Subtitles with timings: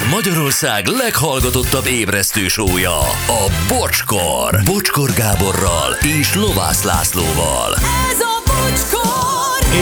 [0.00, 4.60] Ez Magyarország leghallgatottabb ébresztő sója, a Bocskor.
[4.64, 7.74] Bocskor Gáborral és Lovász Lászlóval.
[8.10, 9.78] Ez a bocskor!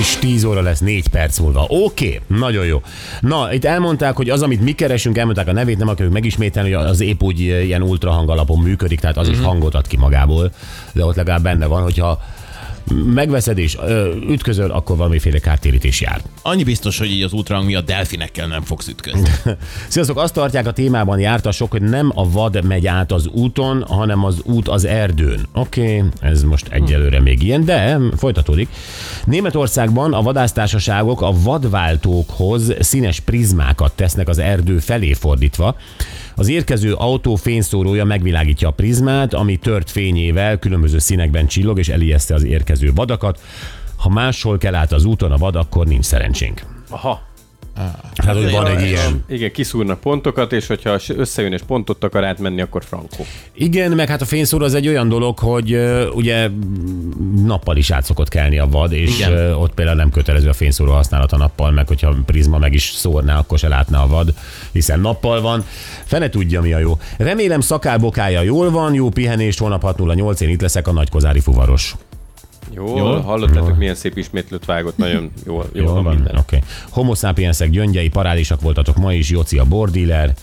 [0.00, 1.66] És 10 óra lesz 4 perc múlva.
[1.68, 2.82] Oké, okay, nagyon jó.
[3.20, 6.86] Na, itt elmondták, hogy az, amit mi keresünk, elmondták a nevét, nem akarjuk megismételni, hogy
[6.86, 10.50] az épp úgy ilyen ultrahang alapon működik, tehát az is hangot ad ki magából,
[10.92, 12.20] de ott legalább benne van, hogyha
[12.94, 16.20] megveszed és ö, ütközöl, akkor valamiféle kártérítés jár.
[16.42, 19.28] Annyi biztos, hogy így az ultrahang miatt delfinekkel nem fogsz ütközni.
[19.88, 24.24] Sziasztok, azt tartják a témában jártasok, hogy nem a vad megy át az úton, hanem
[24.24, 25.46] az út az erdőn.
[25.52, 28.68] Oké, okay, ez most egyelőre még ilyen, de folytatódik.
[29.24, 35.76] Németországban a vadásztársaságok a vadváltókhoz színes prizmákat tesznek az erdő felé fordítva.
[36.38, 42.34] Az érkező autó fényszórója megvilágítja a prizmát, ami tört fényével különböző színekben csillog és elijeszte
[42.34, 43.40] az érkező vadakat.
[43.96, 46.62] Ha máshol kell át az úton a vad, akkor nincs szerencsénk.
[46.88, 47.26] Aha.
[48.16, 49.24] Hát, hogy van egy ilyen.
[49.28, 53.26] Igen, kiszúrnak pontokat, és hogyha összejön és pontot akar átmenni, akkor frankó.
[53.54, 55.78] Igen, meg hát a fényszóró az egy olyan dolog, hogy
[56.14, 56.50] ugye
[57.44, 59.52] nappal is át szokott kelni a vad, és Igen.
[59.52, 63.58] ott például nem kötelező a fényszóró használata nappal, meg hogyha prizma meg is szórná, akkor
[63.58, 64.34] se látná a vad,
[64.72, 65.64] hiszen nappal van.
[66.04, 66.98] Fene tudja, mi a jó.
[67.16, 71.40] Remélem szakálbokája jól van, jó pihenést, holnap 6 0 8 én itt leszek a nagykozári
[71.40, 71.94] fuvaros.
[72.70, 72.96] Jó, Jól?
[72.98, 76.14] jól hallottátok, milyen szép ismétlőt vágott, nagyon jól, jól, Jól van van?
[76.14, 76.36] minden.
[76.36, 76.56] Oké.
[76.56, 76.68] Okay.
[76.90, 80.34] Homo sapiensek gyöngyei, parádisak voltatok ma is, Joci a bordíler.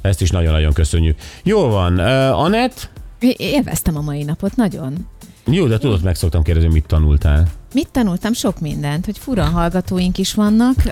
[0.00, 1.18] Ezt is nagyon-nagyon köszönjük.
[1.42, 1.98] Jó van.
[1.98, 2.88] Uh, Anett?
[3.18, 5.08] É- Élveztem a mai napot, nagyon.
[5.44, 7.46] Jó, de tudod, meg szoktam kérdezni, mit tanultál.
[7.72, 8.32] Mit tanultam?
[8.32, 10.74] Sok mindent, hogy fura hallgatóink is vannak.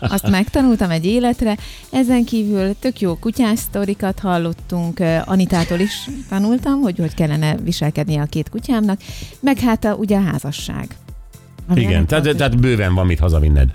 [0.00, 1.56] Azt megtanultam egy életre.
[1.90, 5.00] Ezen kívül tök jó kutyás sztorikat hallottunk.
[5.24, 9.00] Anitától is tanultam, hogy hogy kellene viselkednie a két kutyámnak.
[9.40, 10.96] Meg hát a, ugye a házasság.
[11.68, 13.70] Ami Igen, tehát, tehát bőven van mit hazavinned.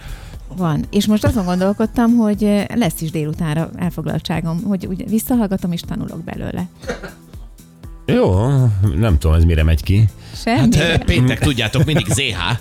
[0.55, 0.85] Van.
[0.89, 6.23] És most azon gondolkodtam, hogy ö, lesz is délutánra elfoglaltságom, hogy ugye visszahallgatom és tanulok
[6.23, 6.67] belőle.
[8.14, 8.47] Jó,
[8.95, 10.05] nem tudom, ez mire megy ki.
[10.43, 10.75] Semmi.
[10.75, 12.58] Hát ö, péntek, tudjátok, mindig ZH.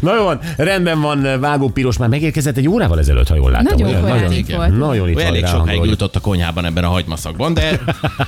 [0.00, 3.78] Na jó van, rendben van, Vágó Piros már megérkezett egy órával ezelőtt, ha jól látom.
[3.78, 4.76] Nagyon Olyan- nagyon, itt volt.
[4.78, 7.80] nagyon itt elég sokáig hogy- ült ott a konyhában ebben a hagymaszakban, de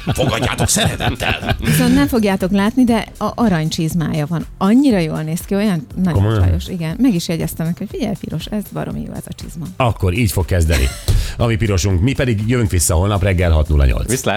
[0.07, 1.57] fogadjátok szeretettel.
[1.65, 4.47] Viszont nem fogjátok látni, de a aranycsizmája van.
[4.59, 6.43] Annyira jól néz ki, olyan nagyon Komolyan?
[6.43, 6.67] csajos.
[6.69, 9.65] Igen, meg is jegyeztem neki, hogy figyelj, Piros, ez baromi jó ez a csizma.
[9.77, 10.89] Akkor így fog kezdeni.
[11.37, 14.05] A mi pirosunk, mi pedig jövünk vissza holnap reggel 6.08.
[14.09, 14.35] Viszlát!